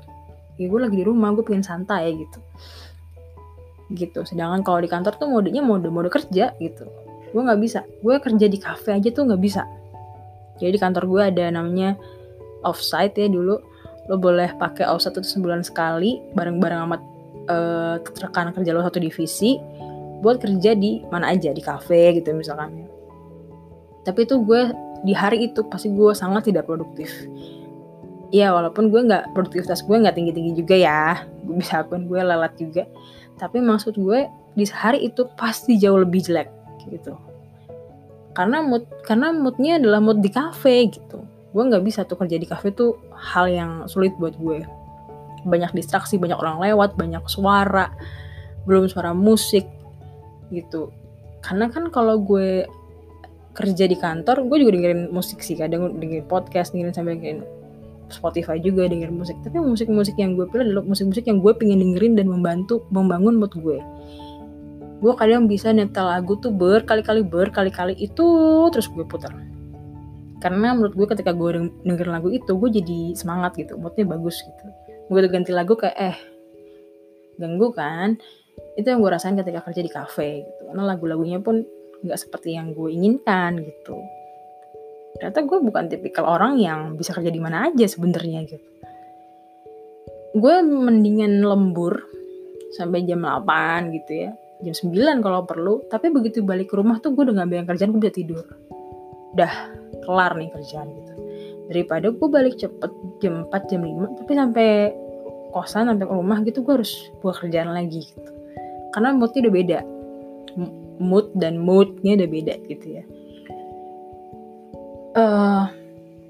ya 0.56 0.66
gue 0.68 0.80
lagi 0.80 0.96
di 0.96 1.04
rumah 1.04 1.32
gue 1.36 1.44
pengen 1.44 1.64
santai 1.64 2.16
gitu. 2.16 2.40
Gitu. 3.92 4.20
Sedangkan 4.26 4.64
kalau 4.66 4.80
di 4.82 4.90
kantor 4.90 5.14
tuh 5.20 5.28
modenya 5.30 5.62
mode 5.62 5.88
mode 5.92 6.10
kerja 6.10 6.56
gitu. 6.58 6.84
Gue 7.30 7.42
nggak 7.44 7.60
bisa. 7.60 7.84
Gue 8.00 8.16
kerja 8.18 8.46
di 8.48 8.58
cafe 8.58 8.96
aja 8.96 9.08
tuh 9.12 9.28
nggak 9.28 9.42
bisa. 9.42 9.62
Jadi 10.56 10.76
di 10.76 10.80
kantor 10.80 11.04
gue 11.06 11.22
ada 11.22 11.44
namanya 11.52 11.94
offsite 12.64 13.14
ya 13.16 13.28
dulu. 13.28 13.60
Lo 14.06 14.16
boleh 14.16 14.54
pakai 14.56 14.86
offset 14.88 15.14
itu 15.18 15.38
sebulan 15.38 15.66
sekali 15.66 16.22
bareng-bareng 16.32 16.78
sama 16.78 16.96
uh, 17.50 17.96
rekan 18.00 18.54
kerja 18.54 18.70
lo 18.70 18.82
satu 18.86 19.02
divisi 19.02 19.58
buat 20.22 20.40
kerja 20.40 20.72
di 20.72 21.04
mana 21.12 21.34
aja 21.34 21.52
di 21.52 21.60
cafe 21.60 22.16
gitu 22.16 22.32
misalkan. 22.32 22.86
Tapi 24.06 24.22
itu 24.22 24.38
gue 24.46 24.70
di 25.02 25.12
hari 25.12 25.50
itu 25.50 25.66
pasti 25.66 25.92
gue 25.92 26.14
sangat 26.14 26.48
tidak 26.48 26.64
produktif 26.64 27.10
ya 28.36 28.52
walaupun 28.52 28.92
gue 28.92 29.00
nggak 29.08 29.32
produktivitas 29.32 29.80
gue 29.88 29.96
nggak 29.96 30.16
tinggi 30.16 30.32
tinggi 30.36 30.52
juga 30.52 30.76
ya. 30.76 31.24
Gue 31.44 31.64
bisa 31.64 31.80
akun 31.80 32.04
gue 32.04 32.20
lelat 32.20 32.52
juga. 32.60 32.84
Tapi 33.40 33.60
maksud 33.64 33.96
gue 33.96 34.28
di 34.56 34.64
hari 34.68 35.08
itu 35.08 35.28
pasti 35.36 35.76
jauh 35.80 36.00
lebih 36.00 36.24
jelek 36.24 36.48
gitu. 36.92 37.16
Karena 38.36 38.60
mood 38.60 38.84
karena 39.04 39.32
moodnya 39.32 39.80
adalah 39.80 40.00
mood 40.04 40.20
di 40.20 40.28
cafe 40.28 40.92
gitu. 40.92 41.24
Gue 41.56 41.62
nggak 41.64 41.84
bisa 41.84 42.04
tuh 42.04 42.20
kerja 42.20 42.36
di 42.36 42.44
cafe 42.44 42.72
tuh 42.72 43.00
hal 43.16 43.48
yang 43.48 43.70
sulit 43.88 44.12
buat 44.20 44.36
gue. 44.36 44.60
Banyak 45.48 45.72
distraksi 45.72 46.20
banyak 46.20 46.36
orang 46.36 46.60
lewat 46.60 47.00
banyak 47.00 47.24
suara 47.28 47.92
belum 48.68 48.92
suara 48.92 49.16
musik 49.16 49.64
gitu. 50.52 50.92
Karena 51.40 51.72
kan 51.72 51.88
kalau 51.88 52.20
gue 52.20 52.66
kerja 53.56 53.88
di 53.88 53.96
kantor 53.96 54.44
gue 54.52 54.56
juga 54.60 54.72
dengerin 54.76 55.08
musik 55.08 55.40
sih. 55.40 55.56
Kadang 55.56 55.96
dengerin 55.96 56.28
podcast 56.28 56.76
dengerin 56.76 56.92
sambil 56.92 57.16
dengerin 57.16 57.40
Spotify 58.08 58.62
juga 58.62 58.86
dengerin 58.86 59.18
musik. 59.18 59.36
Tapi 59.42 59.58
musik-musik 59.58 60.14
yang 60.18 60.38
gue 60.38 60.46
pilih 60.46 60.70
adalah 60.70 60.84
musik-musik 60.86 61.26
yang 61.26 61.42
gue 61.42 61.52
pengen 61.58 61.82
dengerin 61.82 62.14
dan 62.14 62.26
membantu 62.30 62.86
membangun 62.94 63.38
mood 63.38 63.52
gue. 63.58 63.78
Gue 65.02 65.12
kadang 65.18 65.50
bisa 65.50 65.74
nyetel 65.74 66.06
lagu 66.06 66.38
tuh 66.38 66.54
berkali-kali 66.54 67.26
berkali-kali 67.26 67.94
itu 67.98 68.26
terus 68.70 68.86
gue 68.88 69.04
putar. 69.04 69.34
Karena 70.38 70.76
menurut 70.76 70.94
gue 70.94 71.06
ketika 71.10 71.34
gue 71.34 71.72
dengerin 71.82 72.12
lagu 72.14 72.28
itu 72.30 72.52
gue 72.54 72.70
jadi 72.70 73.00
semangat 73.18 73.58
gitu 73.58 73.74
moodnya 73.76 74.06
bagus 74.06 74.40
gitu. 74.40 74.64
Gue 75.10 75.18
udah 75.26 75.30
ganti 75.30 75.50
lagu 75.50 75.74
kayak 75.74 75.96
eh 75.98 76.16
ganggu 77.36 77.74
kan? 77.74 78.16
Itu 78.78 78.88
yang 78.88 79.04
gue 79.04 79.10
rasain 79.10 79.36
ketika 79.36 79.66
kerja 79.66 79.82
di 79.82 79.90
cafe 79.90 80.46
gitu. 80.46 80.62
Karena 80.70 80.94
lagu-lagunya 80.94 81.42
pun 81.42 81.66
nggak 82.06 82.20
seperti 82.20 82.54
yang 82.54 82.76
gue 82.76 82.92
inginkan 82.92 83.60
gitu 83.64 83.98
ternyata 85.16 85.40
gue 85.48 85.58
bukan 85.64 85.84
tipikal 85.88 86.28
orang 86.28 86.60
yang 86.60 86.94
bisa 86.94 87.16
kerja 87.16 87.32
di 87.32 87.40
mana 87.40 87.72
aja 87.72 87.86
sebenarnya 87.88 88.44
gitu. 88.44 88.68
Gue 90.36 90.60
mendingan 90.60 91.40
lembur 91.40 92.04
sampai 92.76 93.08
jam 93.08 93.24
8 93.24 93.96
gitu 93.96 94.12
ya. 94.28 94.30
Jam 94.60 94.92
9 94.92 95.24
kalau 95.24 95.48
perlu. 95.48 95.80
Tapi 95.88 96.12
begitu 96.12 96.44
balik 96.44 96.68
ke 96.72 96.76
rumah 96.76 97.00
tuh 97.00 97.16
gue 97.16 97.24
udah 97.24 97.40
ngambil 97.40 97.64
kerjaan 97.64 97.96
gue 97.96 98.02
bisa 98.04 98.14
tidur. 98.14 98.44
Udah 99.32 99.52
kelar 100.04 100.36
nih 100.36 100.52
kerjaan 100.52 100.92
gitu. 100.92 101.12
Daripada 101.72 102.12
gue 102.12 102.28
balik 102.28 102.60
cepet 102.60 102.92
jam 103.24 103.48
4 103.48 103.70
jam 103.72 103.80
5 103.80 104.20
tapi 104.20 104.32
sampai 104.36 104.68
kosan 105.56 105.88
sampai 105.88 106.04
ke 106.04 106.12
rumah 106.12 106.38
gitu 106.44 106.60
gue 106.60 106.74
harus 106.76 106.92
buat 107.24 107.40
kerjaan 107.40 107.72
lagi 107.72 108.04
gitu. 108.04 108.32
Karena 108.92 109.16
moodnya 109.16 109.40
udah 109.48 109.54
beda. 109.56 109.78
Mood 110.96 111.32
dan 111.36 111.60
moodnya 111.60 112.16
udah 112.16 112.28
beda 112.28 112.54
gitu 112.68 113.00
ya 113.00 113.04
uh, 115.16 115.64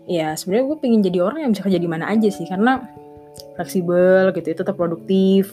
ya 0.06 0.38
sebenarnya 0.38 0.64
gue 0.70 0.78
pengen 0.78 1.00
jadi 1.02 1.18
orang 1.26 1.38
yang 1.44 1.50
bisa 1.52 1.66
kerja 1.66 1.80
di 1.82 1.90
mana 1.90 2.06
aja 2.06 2.28
sih 2.30 2.46
karena 2.46 2.86
fleksibel 3.58 4.30
gitu 4.32 4.46
ya 4.46 4.56
tetap 4.56 4.78
produktif 4.78 5.50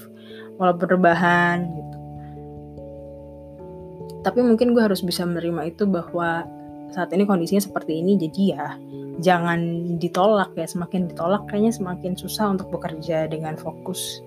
walaupun 0.62 0.88
rebahan 0.88 1.66
gitu 1.74 1.98
tapi 4.24 4.40
mungkin 4.40 4.72
gue 4.72 4.80
harus 4.80 5.04
bisa 5.04 5.28
menerima 5.28 5.68
itu 5.68 5.84
bahwa 5.84 6.48
saat 6.94 7.12
ini 7.12 7.28
kondisinya 7.28 7.60
seperti 7.60 8.00
ini 8.00 8.16
jadi 8.16 8.42
ya 8.56 8.68
jangan 9.20 9.60
ditolak 10.00 10.54
ya 10.56 10.70
semakin 10.70 11.10
ditolak 11.12 11.44
kayaknya 11.50 11.74
semakin 11.74 12.14
susah 12.16 12.54
untuk 12.54 12.70
bekerja 12.72 13.28
dengan 13.28 13.60
fokus 13.60 14.24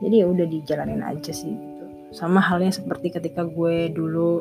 jadi 0.00 0.24
ya 0.24 0.26
udah 0.30 0.46
dijalanin 0.48 1.04
aja 1.04 1.34
sih 1.34 1.52
gitu. 1.52 1.84
sama 2.14 2.40
halnya 2.40 2.72
seperti 2.72 3.12
ketika 3.12 3.44
gue 3.44 3.92
dulu 3.92 4.40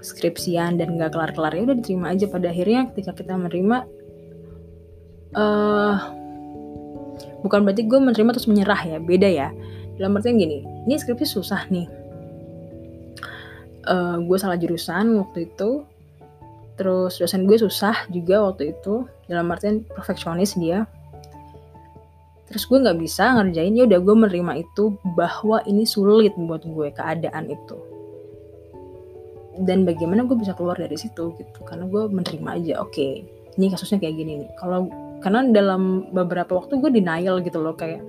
skripsian 0.00 0.76
dan 0.80 0.96
gak 1.00 1.16
kelar-kelar 1.16 1.52
ya 1.52 1.62
udah 1.68 1.76
diterima 1.76 2.12
aja. 2.12 2.26
Pada 2.28 2.52
akhirnya 2.52 2.90
ketika 2.92 3.12
kita 3.16 3.34
menerima 3.36 3.76
uh, 5.36 5.96
bukan 7.44 7.60
berarti 7.62 7.82
gue 7.86 7.98
menerima 8.00 8.30
terus 8.36 8.48
menyerah 8.50 8.80
ya 8.82 8.98
beda 9.00 9.28
ya. 9.28 9.48
Dalam 9.96 10.16
artian 10.18 10.36
gini 10.36 10.64
ini 10.84 10.94
skripsi 10.96 11.26
susah 11.26 11.68
nih. 11.72 11.88
Uh, 13.86 14.18
gue 14.26 14.36
salah 14.36 14.58
jurusan 14.58 15.14
waktu 15.22 15.46
itu 15.46 15.86
terus 16.76 17.16
dosen 17.16 17.48
gue 17.48 17.56
susah 17.56 18.08
juga 18.12 18.42
waktu 18.44 18.76
itu. 18.76 19.06
Dalam 19.26 19.48
artian 19.50 19.82
perfeksionis 19.86 20.58
dia. 20.58 20.84
Terus 22.46 22.62
gue 22.70 22.78
nggak 22.78 23.02
bisa 23.02 23.34
ngerjain 23.34 23.74
ya 23.74 23.90
udah 23.90 23.98
gue 23.98 24.14
menerima 24.14 24.52
itu 24.62 24.94
bahwa 25.18 25.58
ini 25.66 25.82
sulit 25.82 26.30
buat 26.38 26.62
gue 26.62 26.94
keadaan 26.94 27.50
itu 27.50 27.74
dan 29.64 29.88
bagaimana 29.88 30.28
gue 30.28 30.36
bisa 30.36 30.52
keluar 30.52 30.76
dari 30.76 30.96
situ 30.98 31.32
gitu. 31.38 31.58
Karena 31.64 31.88
gue 31.88 32.10
menerima 32.12 32.48
aja 32.58 32.74
oke 32.82 32.92
okay, 32.92 33.24
ini 33.56 33.72
kasusnya 33.72 34.02
kayak 34.02 34.14
gini 34.18 34.32
nih. 34.44 34.50
Kalau 34.60 34.90
karena 35.24 35.48
dalam 35.48 36.12
beberapa 36.12 36.60
waktu 36.60 36.76
gue 36.76 36.90
denial 36.92 37.40
gitu 37.40 37.62
loh 37.62 37.72
kayak 37.72 38.04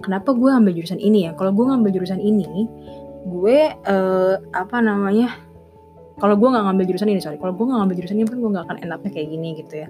kenapa 0.00 0.32
gue 0.32 0.48
ambil 0.48 0.72
jurusan 0.72 1.00
ini 1.00 1.28
ya? 1.28 1.32
Kalau 1.36 1.52
gue 1.52 1.64
ngambil 1.68 1.90
jurusan 1.92 2.20
ini 2.22 2.68
gue 3.26 3.58
uh, 3.74 4.34
apa 4.54 4.78
namanya 4.78 5.34
kalau 6.16 6.38
gue 6.38 6.48
nggak 6.48 6.64
ngambil 6.64 6.84
jurusan 6.88 7.10
ini 7.12 7.20
sorry 7.20 7.36
kalau 7.36 7.52
gue 7.52 7.66
nggak 7.66 7.78
ngambil 7.82 7.96
jurusan 8.00 8.16
ini 8.22 8.26
kan 8.30 8.38
gue 8.40 8.50
nggak 8.54 8.64
akan 8.70 8.78
enaknya 8.86 9.10
kayak 9.12 9.28
gini 9.28 9.48
gitu 9.60 9.74
ya. 9.84 9.88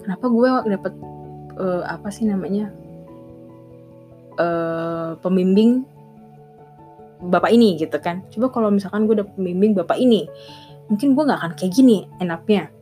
Kenapa 0.00 0.24
gue 0.32 0.48
dapet 0.72 0.92
uh, 1.60 1.82
apa 1.84 2.08
sih 2.08 2.24
namanya 2.24 2.72
uh, 4.40 5.18
pembimbing 5.20 5.84
bapak 7.18 7.50
ini 7.50 7.74
gitu 7.78 7.98
kan. 7.98 8.22
Coba 8.30 8.50
kalau 8.54 8.68
misalkan 8.70 9.10
gue 9.10 9.18
dapet 9.18 9.34
pembimbing 9.34 9.74
bapak 9.74 9.98
ini 9.98 10.30
mungkin 10.88 11.12
gue 11.12 11.22
nggak 11.28 11.38
akan 11.44 11.52
kayak 11.58 11.72
gini 11.74 12.08
enaknya. 12.22 12.72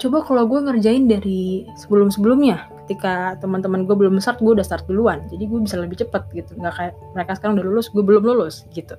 Coba 0.00 0.26
kalau 0.26 0.44
gue 0.50 0.58
ngerjain 0.58 1.06
dari 1.06 1.68
sebelum 1.78 2.10
sebelumnya 2.10 2.66
ketika 2.84 3.38
teman-teman 3.40 3.88
gue 3.88 3.96
belum 3.96 4.20
start 4.20 4.42
gue 4.42 4.52
udah 4.58 4.66
start 4.66 4.84
duluan. 4.90 5.24
Jadi 5.30 5.46
gue 5.46 5.60
bisa 5.62 5.78
lebih 5.78 6.02
cepet 6.02 6.22
gitu. 6.34 6.52
Nggak 6.58 6.74
kayak 6.74 6.94
mereka 7.14 7.32
sekarang 7.38 7.54
udah 7.60 7.66
lulus 7.66 7.86
gue 7.92 8.02
belum 8.02 8.22
lulus 8.26 8.66
gitu. 8.74 8.98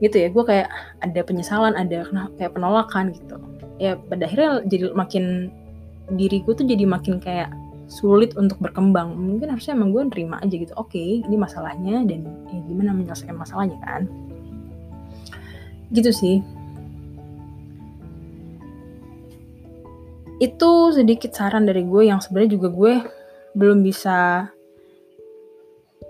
Gitu 0.00 0.16
ya 0.16 0.28
gue 0.32 0.44
kayak 0.44 0.68
ada 1.04 1.20
penyesalan 1.22 1.76
ada 1.76 2.08
kayak 2.40 2.52
penolakan 2.56 3.12
gitu. 3.12 3.36
Ya 3.76 4.00
pada 4.08 4.24
akhirnya 4.24 4.64
jadi 4.64 4.96
makin 4.96 5.52
diri 6.16 6.40
gue 6.42 6.54
tuh 6.54 6.64
jadi 6.64 6.86
makin 6.88 7.20
kayak 7.20 7.50
sulit 7.86 8.34
untuk 8.34 8.58
berkembang. 8.58 9.14
Mungkin 9.14 9.54
harusnya 9.54 9.78
emang 9.78 9.94
gue 9.94 10.02
nerima 10.10 10.42
aja 10.42 10.54
gitu 10.54 10.74
oke 10.74 10.90
okay, 10.92 11.22
ini 11.22 11.36
masalahnya 11.38 12.02
dan 12.02 12.26
ya 12.50 12.60
gimana 12.66 12.90
menyelesaikan 12.94 13.38
masalahnya 13.38 13.78
kan? 13.82 14.10
Gitu 15.94 16.10
sih. 16.10 16.36
Itu 20.42 20.92
sedikit 20.92 21.32
saran 21.32 21.64
dari 21.64 21.86
gue 21.86 22.10
yang 22.10 22.20
sebenarnya 22.20 22.60
juga 22.60 22.68
gue 22.68 22.94
belum 23.56 23.80
bisa 23.80 24.50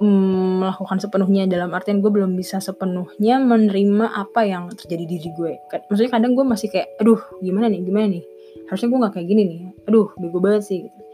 mm, 0.00 0.64
melakukan 0.64 0.98
sepenuhnya. 0.98 1.46
Dalam 1.46 1.70
artian 1.76 2.00
gue 2.00 2.10
belum 2.10 2.34
bisa 2.34 2.58
sepenuhnya 2.58 3.38
menerima 3.38 4.16
apa 4.16 4.42
yang 4.48 4.72
terjadi 4.74 5.04
di 5.06 5.20
diri 5.20 5.30
gue. 5.36 5.52
Maksudnya 5.92 6.10
kadang 6.10 6.34
gue 6.34 6.42
masih 6.42 6.72
kayak 6.72 6.98
aduh 6.98 7.20
gimana 7.44 7.70
nih 7.70 7.84
gimana 7.84 8.06
nih? 8.18 8.24
Harusnya 8.66 8.88
gue 8.90 8.98
nggak 8.98 9.14
kayak 9.14 9.28
gini 9.28 9.42
nih. 9.46 9.60
Aduh 9.86 10.10
bego 10.18 10.40
banget 10.42 10.64
sih 10.66 10.80
gitu 10.88 11.05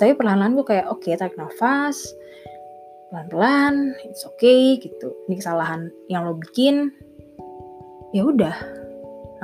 tapi 0.00 0.16
perlahan-lahan 0.16 0.56
gue 0.56 0.64
kayak 0.64 0.88
oke 0.88 1.04
okay, 1.04 1.12
tarik 1.12 1.36
nafas 1.36 2.16
pelan-pelan 3.10 3.98
it's 4.06 4.22
okay 4.24 4.78
gitu. 4.78 5.12
Ini 5.26 5.42
kesalahan 5.42 5.90
yang 6.06 6.24
lo 6.24 6.38
bikin 6.38 6.94
ya 8.16 8.24
udah. 8.24 8.56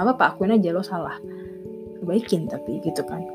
Apa 0.00 0.16
apa 0.16 0.24
akuin 0.32 0.54
aja 0.54 0.72
lo 0.72 0.80
salah. 0.80 1.18
Baikin 2.00 2.46
tapi 2.46 2.78
gitu 2.80 3.02
kan. 3.04 3.26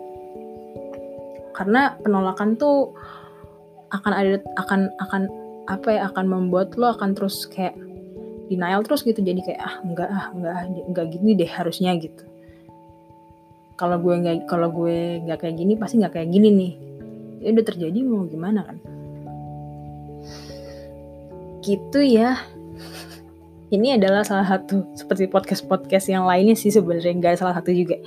Karena 1.51 1.99
penolakan 1.99 2.55
tuh 2.55 2.95
akan 3.91 4.11
ada 4.15 4.39
akan 4.55 4.89
akan 5.03 5.21
apa 5.67 5.87
ya 5.91 6.01
akan 6.09 6.25
membuat 6.25 6.79
lo 6.79 6.95
akan 6.95 7.11
terus 7.11 7.43
kayak 7.51 7.75
denial 8.47 8.81
terus 8.87 9.03
gitu. 9.03 9.19
Jadi 9.19 9.43
kayak 9.43 9.61
ah 9.61 9.75
enggak 9.83 10.09
ah 10.09 10.25
enggak 10.31 10.55
enggak 10.87 11.05
gini 11.11 11.35
deh 11.35 11.51
harusnya 11.51 11.91
gitu. 11.99 12.23
Kalau 13.75 13.99
gue 13.99 14.15
nggak 14.15 14.47
kalau 14.47 14.71
gue 14.71 15.27
nggak 15.27 15.43
kayak 15.43 15.59
gini 15.59 15.75
pasti 15.75 15.99
nggak 15.99 16.15
kayak 16.15 16.31
gini 16.31 16.49
nih 16.55 16.73
ya 17.41 17.49
udah 17.49 17.65
terjadi 17.65 17.99
mau 18.05 18.23
gimana 18.29 18.61
kan? 18.63 18.77
Gitu 21.65 21.99
ya. 22.05 22.37
Ini 23.71 23.97
adalah 23.97 24.21
salah 24.27 24.45
satu 24.45 24.83
seperti 24.93 25.31
podcast 25.31 25.63
podcast 25.65 26.11
yang 26.11 26.27
lainnya 26.27 26.53
sih 26.53 26.69
sebenarnya 26.69 27.17
nggak 27.17 27.39
salah 27.41 27.57
satu 27.57 27.73
juga. 27.73 27.97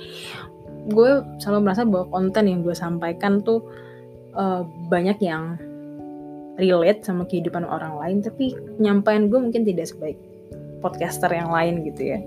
Gue 0.87 1.25
selalu 1.41 1.59
merasa 1.65 1.83
bahwa 1.83 2.07
konten 2.13 2.45
yang 2.45 2.61
gue 2.61 2.77
sampaikan 2.77 3.41
tuh 3.41 3.65
uh, 4.37 4.61
banyak 4.87 5.17
yang 5.25 5.57
relate 6.55 7.03
sama 7.03 7.27
kehidupan 7.27 7.67
orang 7.67 7.99
lain 7.99 8.17
tapi 8.23 8.55
nyampaian 8.79 9.27
gue 9.27 9.39
mungkin 9.41 9.67
tidak 9.67 9.91
sebaik 9.91 10.15
podcaster 10.79 11.33
yang 11.33 11.49
lain 11.49 11.81
gitu 11.83 12.13
ya. 12.13 12.19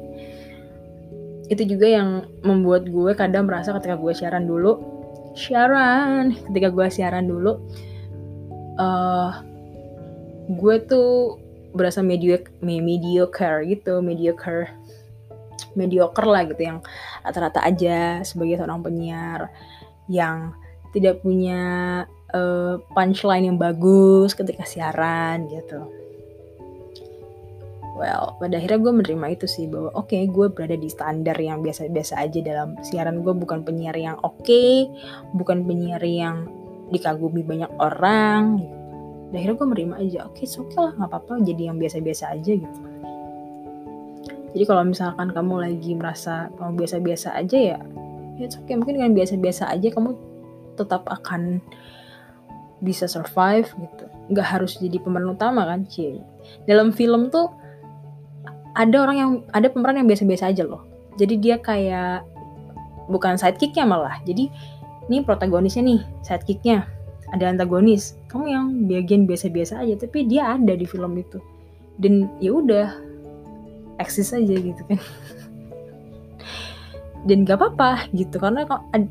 Itu 1.48 1.62
juga 1.64 1.86
yang 1.88 2.26
membuat 2.42 2.90
gue 2.90 3.14
kadang 3.14 3.46
merasa 3.46 3.72
ketika 3.78 3.94
gue 3.96 4.12
siaran 4.12 4.50
dulu 4.50 4.97
siaran. 5.34 6.36
Ketika 6.48 6.68
gue 6.70 6.86
siaran 6.88 7.26
dulu 7.26 7.58
uh, 8.78 9.30
gue 10.48 10.76
tuh 10.88 11.36
berasa 11.76 12.00
mediocre 12.00 12.48
mediocre 12.64 13.68
gitu 13.68 14.00
mediocre 14.00 14.72
mediocre 15.76 16.26
lah 16.26 16.42
gitu 16.48 16.62
yang 16.64 16.78
rata-rata 17.20 17.60
aja 17.60 18.24
sebagai 18.24 18.56
seorang 18.56 18.80
penyiar 18.80 19.52
yang 20.08 20.56
tidak 20.96 21.20
punya 21.20 21.60
uh, 22.32 22.80
punchline 22.96 23.52
yang 23.52 23.58
bagus 23.60 24.32
ketika 24.32 24.64
siaran 24.64 25.44
gitu 25.52 25.84
well 27.98 28.38
pada 28.38 28.56
akhirnya 28.62 28.78
gue 28.78 28.92
menerima 29.02 29.26
itu 29.34 29.46
sih 29.50 29.66
bahwa 29.66 29.90
oke 29.98 30.14
okay, 30.14 30.30
gue 30.30 30.46
berada 30.48 30.78
di 30.78 30.86
standar 30.86 31.34
yang 31.34 31.60
biasa-biasa 31.60 32.14
aja 32.22 32.38
dalam 32.40 32.78
siaran 32.86 33.26
gue 33.26 33.34
bukan 33.34 33.66
penyiar 33.66 33.98
yang 33.98 34.16
oke 34.22 34.38
okay, 34.40 34.86
bukan 35.34 35.66
penyiar 35.66 36.00
yang 36.06 36.46
dikagumi 36.88 37.44
banyak 37.44 37.68
orang 37.76 38.62
gitu. 38.62 38.76
Akhirnya 39.28 39.56
gue 39.60 39.66
menerima 39.68 39.94
aja 39.98 40.18
oke 40.30 40.40
okay, 40.40 40.46
oke 40.56 40.70
okay 40.70 40.78
lah 40.78 40.92
nggak 40.94 41.10
apa-apa 41.10 41.32
jadi 41.42 41.62
yang 41.68 41.76
biasa-biasa 41.76 42.24
aja 42.32 42.52
gitu 42.54 42.80
jadi 44.56 44.64
kalau 44.64 44.82
misalkan 44.86 45.28
kamu 45.34 45.54
lagi 45.60 45.92
merasa 45.92 46.48
kamu 46.56 46.80
biasa-biasa 46.80 47.36
aja 47.36 47.58
ya 47.58 47.78
ya 48.38 48.46
oke 48.46 48.64
okay. 48.64 48.74
mungkin 48.78 48.94
dengan 49.02 49.12
biasa-biasa 49.12 49.68
aja 49.68 49.88
kamu 49.92 50.14
tetap 50.78 51.04
akan 51.10 51.58
bisa 52.78 53.10
survive 53.10 53.66
gitu 53.74 54.06
nggak 54.30 54.46
harus 54.46 54.78
jadi 54.78 55.02
pemeran 55.02 55.34
utama 55.34 55.66
kan 55.66 55.82
cie 55.90 56.22
dalam 56.64 56.94
film 56.94 57.28
tuh 57.28 57.50
ada 58.78 58.96
orang 59.02 59.16
yang 59.18 59.30
ada 59.50 59.66
pemeran 59.66 59.98
yang 59.98 60.06
biasa-biasa 60.06 60.54
aja 60.54 60.62
loh. 60.62 60.86
Jadi 61.18 61.34
dia 61.42 61.58
kayak 61.58 62.22
bukan 63.10 63.34
sidekicknya 63.34 63.82
malah. 63.82 64.22
Jadi 64.22 64.46
ini 65.10 65.26
protagonisnya 65.26 65.82
nih 65.82 66.00
sidekicknya. 66.22 66.86
Ada 67.34 67.52
antagonis. 67.52 68.14
Kamu 68.30 68.44
yang 68.46 68.64
bagian 68.86 69.26
biasa-biasa 69.26 69.82
aja 69.82 69.98
tapi 69.98 70.30
dia 70.30 70.54
ada 70.54 70.78
di 70.78 70.86
film 70.86 71.18
itu. 71.18 71.42
Dan 71.98 72.30
ya 72.38 72.54
udah 72.54 72.86
eksis 73.98 74.30
aja 74.30 74.54
gitu 74.54 74.82
kan. 74.86 75.02
Dan 77.26 77.42
gak 77.42 77.58
apa-apa 77.58 78.06
gitu 78.14 78.38
karena 78.38 78.62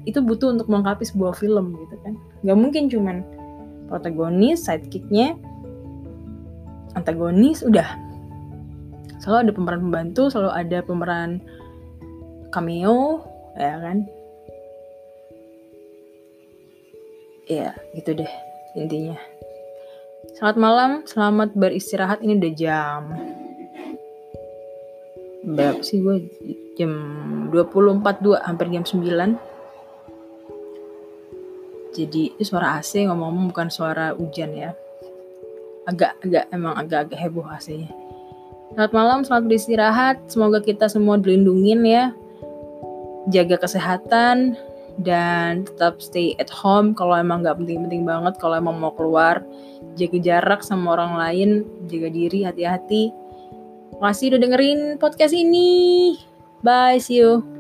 itu 0.08 0.24
butuh 0.24 0.56
untuk 0.56 0.72
melengkapi 0.72 1.04
sebuah 1.04 1.36
film 1.36 1.76
gitu 1.76 2.00
kan. 2.08 2.16
Gak 2.48 2.56
mungkin 2.56 2.88
cuman 2.88 3.20
protagonis 3.92 4.64
sidekicknya 4.64 5.36
antagonis 6.96 7.62
udah 7.68 8.07
selalu 9.28 9.44
ada 9.44 9.52
pemeran 9.52 9.82
pembantu 9.84 10.32
selalu 10.32 10.52
ada 10.56 10.80
pemeran 10.88 11.44
cameo 12.56 13.28
ya 13.60 13.76
kan? 13.76 14.08
Ya 17.52 17.76
gitu 17.92 18.24
deh 18.24 18.32
intinya. 18.80 19.20
Selamat 20.40 20.56
malam 20.56 20.92
selamat 21.04 21.60
beristirahat 21.60 22.24
ini 22.24 22.40
udah 22.40 22.54
jam 22.56 23.02
berapa 25.44 25.84
sih 25.84 26.00
gue 26.00 26.24
jam 26.80 26.92
20.42 27.52 28.48
hampir 28.48 28.68
jam 28.72 28.84
9 28.84 29.36
jadi 31.96 32.24
itu 32.32 32.44
suara 32.48 32.80
AC 32.80 33.04
ngomong-ngomong 33.12 33.52
bukan 33.52 33.68
suara 33.68 34.16
hujan 34.16 34.56
ya. 34.56 34.72
Agak 35.84 36.16
agak 36.24 36.48
emang 36.56 36.80
agak 36.80 37.12
agak 37.12 37.20
heboh 37.28 37.48
AC-nya 37.48 37.92
Selamat 38.78 38.94
malam, 38.94 39.20
selamat 39.26 39.44
beristirahat. 39.50 40.16
Semoga 40.30 40.62
kita 40.62 40.86
semua 40.86 41.18
dilindungin 41.18 41.82
ya. 41.82 42.14
Jaga 43.26 43.58
kesehatan 43.58 44.54
dan 45.02 45.66
tetap 45.66 45.98
stay 45.98 46.38
at 46.38 46.46
home 46.54 46.94
kalau 46.94 47.18
emang 47.18 47.42
nggak 47.42 47.58
penting-penting 47.58 48.06
banget. 48.06 48.38
Kalau 48.38 48.54
emang 48.54 48.78
mau 48.78 48.94
keluar, 48.94 49.42
jaga 49.98 50.22
jarak 50.22 50.62
sama 50.62 50.94
orang 50.94 51.18
lain, 51.18 51.50
jaga 51.90 52.14
diri, 52.14 52.46
hati-hati. 52.46 53.10
Makasih 53.98 54.38
udah 54.38 54.46
dengerin 54.46 55.02
podcast 55.02 55.34
ini. 55.34 56.14
Bye, 56.62 57.02
see 57.02 57.26
you. 57.26 57.57